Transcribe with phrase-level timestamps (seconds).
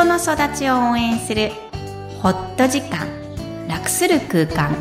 [0.00, 1.50] 人の育ちを応援する
[2.22, 3.06] ホット時間
[3.68, 4.74] 楽する空間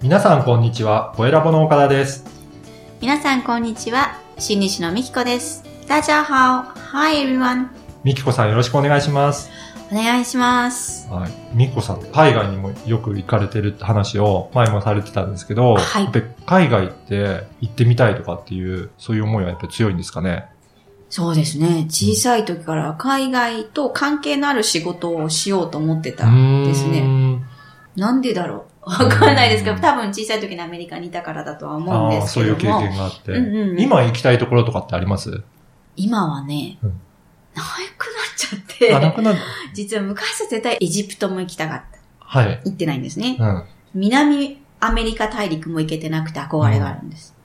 [0.00, 2.24] 皆さんこんにちは、声ラボの岡田です。
[3.02, 7.68] 皆さんこんにちは新西のみきこです大家好 Hi everyone
[8.02, 9.50] みきこさんよろしくお願いします。
[9.92, 11.30] お願いしますはい。
[11.52, 16.08] みきこさん、海外にもよく行かれてるって話を前もされてたんですけど、はい
[16.46, 20.48] 海外って行ってみたいとかっていう、そういう思いはやっぱり強いんですかね？
[21.16, 27.40] そうですね小さい時から海外と関係のある仕事をしようと思ってたんですね。
[27.94, 28.90] なんでだろう？
[28.90, 32.80] わかんないですけど、多分小さい時にアメリカにいたからだとは思うんでああ、そういう経すけども。
[32.80, 35.44] 験があって、うんうんうん今行きたいところとかってあります？
[35.94, 37.00] 今はね、うん
[37.54, 39.38] なくなっちゃって、あ、なくなる。
[39.72, 41.98] 実は昔は絶対エジプトも行きたかった。
[42.18, 42.60] はい。
[42.64, 43.36] 行ってないんですね。
[43.38, 43.64] うん。
[43.94, 47.36] 南アメリカ大陸も行けてなくて憧れがあるんです。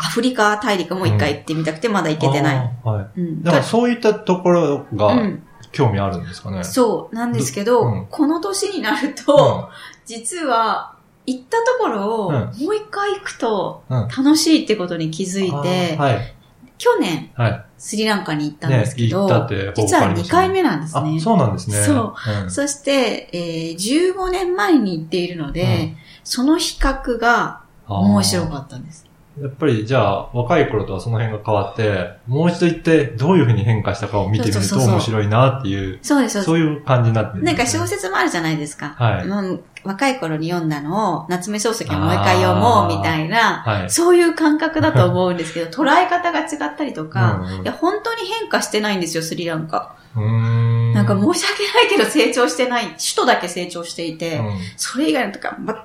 [0.00, 2.56] アフリカ大陸も一回行ってみたくてまだ行けてない。
[2.84, 3.20] はい。
[3.20, 3.42] うん。
[3.42, 6.62] だからそういったところうがん、興味あるんですかね。
[6.62, 9.68] そうなんですけど、うんこの年になるうんと、
[10.06, 10.94] 実は
[11.26, 16.34] 行ったところをうんもう一回行くとうん楽しいってことに気づいて、はい。
[16.78, 17.64] 去年はい。
[17.76, 21.16] スリランカに行ったんですけど、ね実は2ありましたね回目なんですね。
[21.18, 21.76] あ、そうなんですね。
[21.82, 22.50] そううん。
[22.50, 29.07] そして、えー15年前に行っているので、うんその比較が面白かったんです。
[29.40, 38.94] やっぱりじゃあ若い頃とはその辺が変わって、もう一度行ってどういうふうに変化したかを見てみると面白いなっていう、そうです、そういう感じになってるなんか小説もあるじゃないですか。
[38.96, 43.90] はいうん若い頃に読んだのを夏目漱石をもう一回読もうみたいな、はい。
[43.90, 49.94] そういう感覚だと思うんですけど、 捉え方が違ったりとか、いや本当に変化してないんですよ、スリランカ。
[50.16, 50.92] うーん。
[50.92, 52.86] なんか申し訳ないけど成長してない。
[52.86, 55.76] 首都だけ成長していて、うんそれ以外のとか全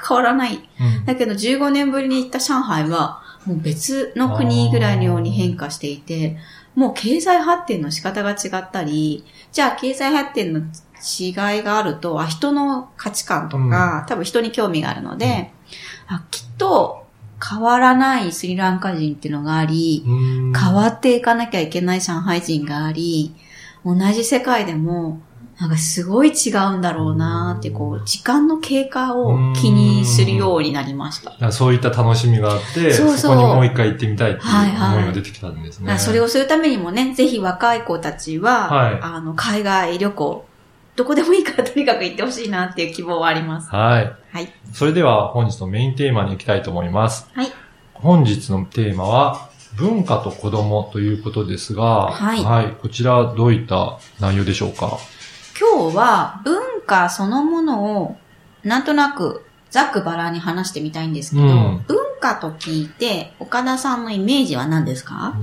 [0.00, 0.68] く変わらない。
[0.80, 1.04] うん。
[1.04, 6.38] だけど15年ぶりに行った上海は、もう別の国ぐらいのように変化していて、
[6.74, 15.52] もう経済発展の仕方が違ったり、じゃあ経済発展の違いがあると、あ人の価値観とか、多分人に興味があるので、
[16.06, 17.06] あきっと
[17.42, 23.34] 変わらないスリランカ人っていうのがあり、変わっていかなきゃいけない上海人があり、
[23.84, 25.20] 同じ世界でも、
[25.62, 31.52] なんかすごい違うんだろうなーって、こう、時間の経過を気にするようになりました。
[31.52, 35.86] そういった楽しみがあって、そうそうそこにもう一回行ってみたいっていうはいはい思いが出てきたんですね。
[35.86, 40.44] だからそれをするためにもね、ぜひ若い子たちは、はいあの、海外旅行、
[40.96, 43.70] どこでもいいからとにかく行ってほしいなっていう希望はあります。
[43.70, 44.12] はい。
[44.32, 44.52] はい。
[44.72, 47.28] それでは本日のメインテーマに行きたいと思います。
[47.34, 47.52] はい。
[47.94, 54.98] 本日のテーマは、文化と子供ということですが、はいこちらどういった内容でしょうか？
[55.58, 58.16] 今日は文化そのものを、
[58.64, 65.14] なんとなく、ざっくばらんに話してみたいんですけど、うん文化と聞いて、岡田さんのイメージは何ですか？
[65.14, 65.34] やっ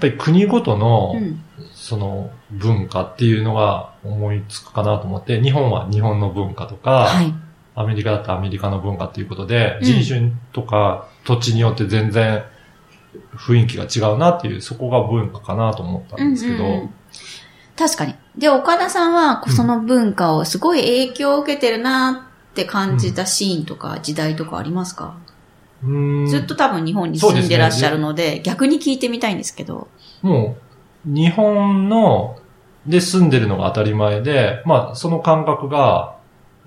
[0.00, 1.42] ぱり国ごとの、うん。
[1.74, 7.34] その文化っていうのが思いつくかなと思って、日本は日本の文化とか、はい。
[7.74, 12.44] アメリカだったらアメリカの文化っていうことで、うん人種とか土地によって全然
[13.34, 16.94] 雰囲気が違うなっていう、そこが文化かなと思ったんですけど、うんうんうん
[17.74, 18.14] 確かに。
[18.36, 25.16] で、岡田さんは、その文化をすごい影響を受けてるなって感じたシーンとか時代とかありますか、
[25.84, 26.26] うーん。
[26.26, 29.88] ずっと多分日本に住んでらっしゃるので、逆に聞いてみたいんですけど。
[30.22, 30.56] も
[31.06, 32.38] う、日本の、
[32.86, 36.16] で住んでるのが当たり前で、まあ、その感覚が、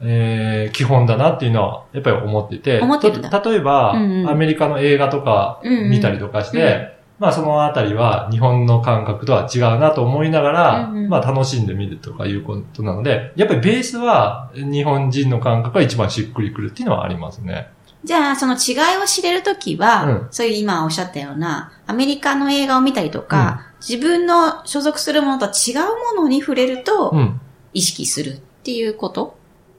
[0.01, 3.29] えー、基本だなっていうのは、やっぱり思ってて、思ってるんだ。
[3.29, 4.29] と例えば、うんうん。
[4.29, 17.69] アメリカの映画とか見たりとかして、うんまあ、そのあたりは日本の感覚とは違うなと思いながら、うんうんまあ、楽しんでみるとかいうことなので、やっぱりベースは日本人の感覚が一番しっくりくるっていうのはありますね。
[18.03, 27.41] じゃあ、その違いを知れるときは、うんそういう今おっしゃったような、アメリカの映画を見たりとか、自分の所属するものと違うものに触れると、うん。
[27.73, 29.34] 意識するっていうこと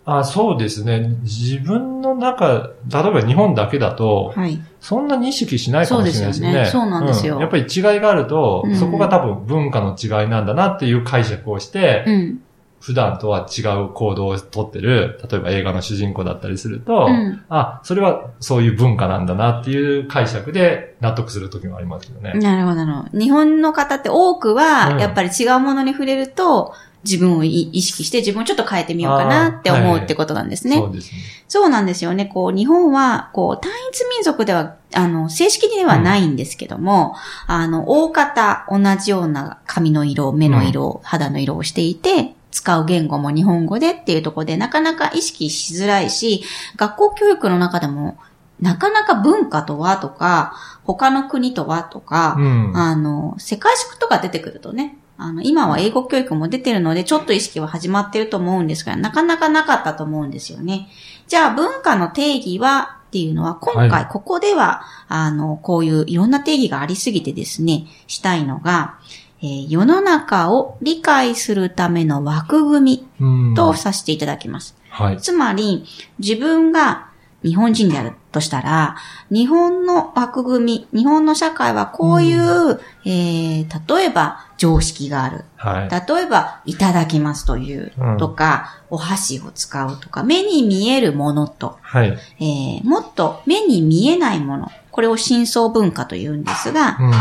[0.09, 1.17] あそうですね。
[1.23, 4.63] 自分の中、例えば日本だけだと、はい。
[4.81, 6.47] そんなに意識しないかもしれないですね。
[6.47, 12.41] そうですよねそうなんですよやっぱり違いがあると、うんそこが多分文化の違いなんだなっていう解釈をして、うん。
[12.79, 17.43] 普段とは違う行動をとってる、例えば映画の主人公だったりすると、うん。
[17.49, 22.35] あ、それはそういう文化なんだなっていう解釈で納得する時もありますけどね。
[22.35, 23.19] なるほど、なるほど。
[23.19, 26.75] 日本の方って多くは、うんやっぱり違うものに触れると、
[27.07, 30.77] 自分をい意識して自分をちょっと変えてみようかなって思うってことなんですね。
[30.77, 31.19] そうですね。
[31.49, 32.27] そうなんですよね。
[32.27, 37.15] こう、日本は、こう、単一民族では、あの、正式にはないんですけども、
[37.47, 46.43] あの、大方同じような髪の色、目の色、肌の色をしていて、使う言語も日本語でっていうところで、なかなか意識しづらいし、
[46.77, 48.19] 学校教育の中でも、
[48.61, 50.55] なかなか文化とはとか、
[50.85, 52.77] 他の国とはとか、うん。
[52.77, 60.89] あの、世界史とか出てくるとね、あの、今は英語教育も出てるので、ちょっと意識は始まってると思うんですが、なかなかなかったと思うんですよね。
[61.27, 68.99] じゃあ、文化の定義はっていうのは、今は回ここでは、あの、こういういろんな定義がありすぎてですね、したいのが、
[69.43, 74.77] えー世の中を理解するための枠組うんみとさせていただきます。
[74.91, 75.19] はい。
[75.19, 75.85] つまり、
[76.19, 77.09] 自分が
[77.47, 78.97] 日本人であるとしたら、
[79.31, 85.45] 日本の枠組み、日本の社会はこういう、えー、例えば常識がある。
[85.57, 85.89] はい。
[85.89, 92.19] 例えば、いただきますといううんとか、お箸を使うとか、目に見えるものと、はい。
[92.41, 94.71] えー、もっと目に見えないもの。
[94.91, 97.13] これを深層文化と言うんですがう、ん。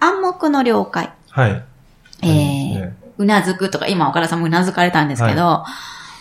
[0.00, 1.12] 暗黙の了解。
[1.28, 1.64] はい。
[2.22, 5.64] えー、うなずくとか、今岡田さんもうなずかれたんですけど、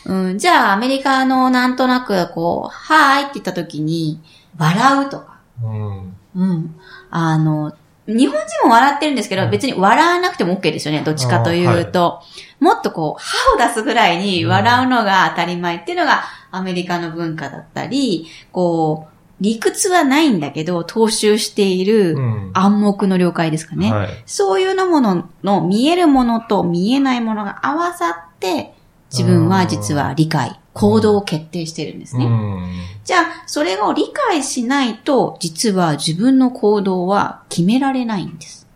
[0.06, 4.20] うん、じゃあアメリカのなんとなくこう、はーいって言った時に、
[4.58, 6.16] 笑うとか、うん。
[6.36, 6.76] うん。
[7.10, 7.74] あの、
[8.06, 11.04] 日本人も笑ってるんですけど、うん別に笑わなくても OK ですよね。
[11.04, 12.22] どっちかというと。
[12.60, 22.52] もっとこう、歯を出すぐらいに笑うのが当たり前っていうのがアメリカの文化だったり、こう、理屈はないんだけど、踏襲しているうん。
[22.54, 23.92] 暗黙の了解ですかね。
[23.92, 24.24] はい。
[24.26, 28.74] そういうのものの見えるものと見えないものが合わさって、
[29.14, 32.26] 自分は実は理解、行動を決定してるんですね。
[32.26, 32.66] うん。
[33.04, 38.68] じゃあ、それを理解しないと、実は自分の行動は決められないんです。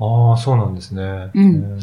[0.00, 1.30] ああ、そうなんですね。
[1.34, 1.78] うん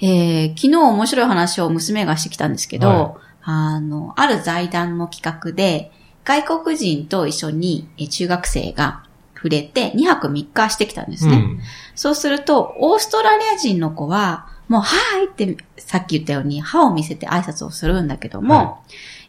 [0.00, 5.92] えー昨日面白い話を娘がしてきたんですけど、はいあの、ある財団の企画で、
[6.24, 9.04] 外国人と一緒にえ中学生が
[9.36, 11.36] 触れて2泊3日してきたんですね。
[11.36, 11.60] うん。
[11.94, 18.78] そうすると、オーストラリア人の子は、もう、はーいって、さっき言ったように、歯を見せて挨拶をするんだけども、は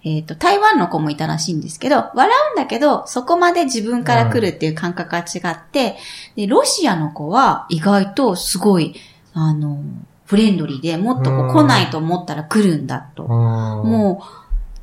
[0.04, 5.98] えっ、と、台湾の子もいたらしいんですけど、笑うんだけど、そこまで自分から来るっていう感覚が違って、
[6.36, 8.96] で、ロシアの子は意外とすごい、
[9.34, 9.82] あの、
[10.26, 13.24] フレンドリーで、もっとこう来ないと思ったら来るんだと。
[13.24, 14.24] もも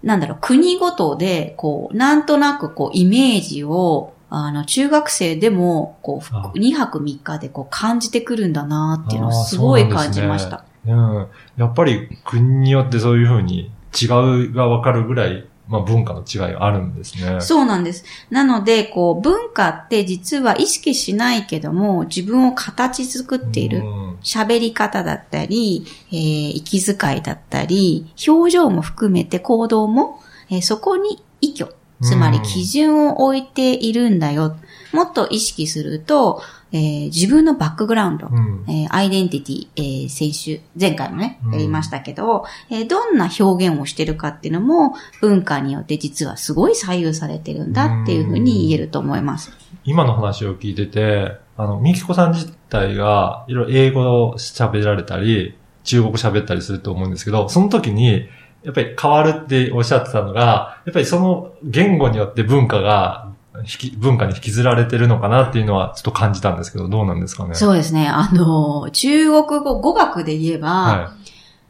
[0.02, 10.64] う、なんだろう、国ごとで、こう、なんとなくこう、イメージを、あの、中学生でも、こう、あ2泊3日でこう、感じてくるんだなっていうのをすごい感じました。
[10.86, 11.26] うん。
[11.56, 13.70] やっぱり国によってそういうふうに
[14.00, 17.40] 違うがわかるぐらい、まあ文化の違いがあるんですね。
[17.40, 18.04] そうなんです。
[18.28, 23.78] なので、こう、文化って実は意識しないけども、自分を形作っている。
[23.78, 30.20] うん喋り方だったり、えー息遣いだったり、表情も含めて行動も、
[30.50, 31.68] えーそこに依拠、
[32.02, 34.56] つまり基準を置いているんだよ。
[34.92, 36.42] もっと意識すると、
[36.72, 38.64] えー自分のバックグラウンド、うん。
[38.68, 49.52] えーアイデンティティ、えー先週、前回もね、うんやりましたけど、えーどんな表現をしてるかっていうのも、文化によって実はすごい左右されてるんだっていうふうに言えると思います。
[49.84, 58.26] 今の話を聞いてて、あの、みきこさん自体が、いろいろ英語を喋られたり、中国語喋ったりすると思うんですけど、その時に、
[58.64, 67.54] やっぱり変わるっておっしゃってたのが、やっぱりその言語によって文化が、引き文化に引きずられてるのかなっていうのはちょっと感じたんですけど、どうなんですかね？
[67.54, 68.08] そうですね。
[68.08, 71.12] あの、中国語、語学で言えば、は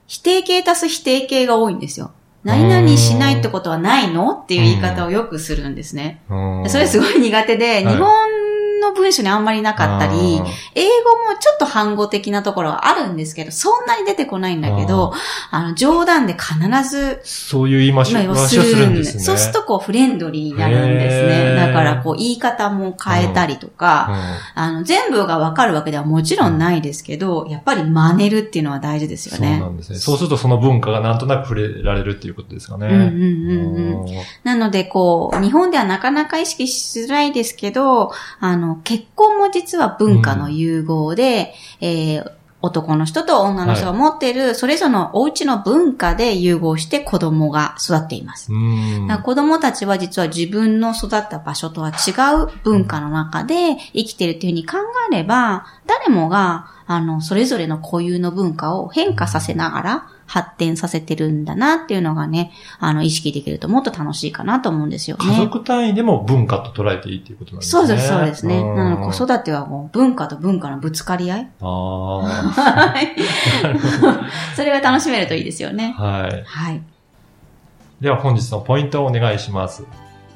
[0.07, 2.13] 否定形足す否定形が多いんですよ。
[2.43, 4.33] 何々しないってことはないの？
[4.33, 6.23] っていう言い方をよくするんですね。
[6.69, 8.09] それすごい苦手で、い日本
[8.81, 10.45] の文章にあんまりなかったり、英語も
[11.39, 15.13] ちょっと反語的なところはあるんですけど、そんなに出てこないんだけど、
[15.51, 16.57] あの、冗談で必
[16.89, 19.23] ず、そういう言い回しをするんですね。
[19.23, 21.64] そうするとこうフレンドリーになるんですへね。
[21.75, 24.11] からこう言い方も変えたりとか、
[24.55, 29.59] あの、全部がわかるわけではもちろんないですけど、やっぱり真似るっていうのは大事ですよね。
[29.59, 29.99] そうなんですね。
[29.99, 32.87] そうするとその文化がなんとなく触れられるっていうことですかね。
[32.87, 34.15] うんうんうんうん
[34.45, 42.33] なので、こう、日本ではなかなか意識しづらいですけど、あの、結婚も実は文化の融合で、えー
[42.65, 48.53] 男の人と女の人が持っている、それぞれのお家の文化で融合して子供が育っています。
[48.53, 49.07] うん。
[49.07, 54.79] だから子供たちは実は自分の育った場所とは違う文化の中で生きてるっていうふうに考
[55.11, 65.25] えれば、誰もが、あの、それぞれの固有の文化を変化させながら発展させてるんだなっていうのがね、あの、意識できるともっと楽しいかなと思うんですよね。
[65.27, 67.81] 家族単位でも文化と捉えていいっていうことなんですね。
[67.81, 68.63] そうです、そうですね。
[68.63, 73.17] んなので子育てはもう文化と文化のぶつかり合いあはい。
[74.57, 76.03] それが楽しめるといいですよねあ。。
[76.03, 76.43] はい。
[76.47, 76.83] はい。
[78.01, 79.85] では本日のポイントをお願いします。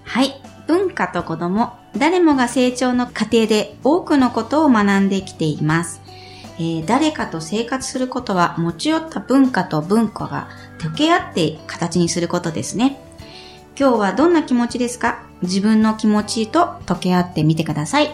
[0.04, 0.40] はい。
[0.66, 6.07] 文化と子供、誰もが成長の過程で多くのことを学んできています。
[6.58, 10.48] えー誰かと生活することは持ち寄った文化と文化が
[10.78, 13.00] 溶け合って形にすることですね。
[13.78, 15.22] 今日はどんな気持ちですか？
[15.42, 18.10] 自分の気持ちと溶け合ってみてください。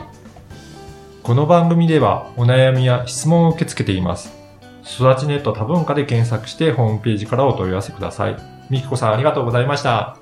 [1.22, 4.34] この番組ではお悩みや質問を受け付けています。
[4.84, 8.38] 育ちネット多文化で検索してホームページからお問い合わせください。
[8.70, 10.18] みきこさんありがとうございました。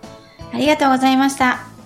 [0.51, 1.76] ありがとうございました。